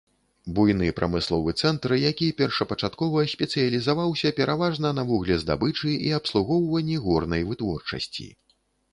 Буйны 0.57 0.87
прамысловы 0.99 1.51
цэнтр, 1.65 1.91
які 2.11 2.27
першапачаткова 2.39 3.25
спецыялізаваўся 3.33 4.31
пераважна 4.39 4.87
на 4.99 5.03
вуглездабычы 5.09 5.91
і 6.07 6.09
абслугоўванні 6.21 6.97
горнай 7.05 7.45
вытворчасці. 7.51 8.27